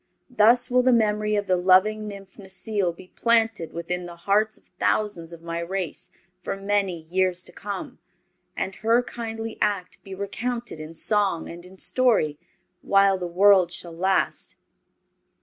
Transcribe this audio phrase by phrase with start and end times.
[0.31, 4.63] Thus will the memory of the loving nymph Necile be planted within the hearts of
[4.79, 6.09] thousands of my race
[6.41, 7.99] for many years to come,
[8.57, 12.39] and her kindly act be recounted in song and in story
[12.81, 14.55] while the world shall last.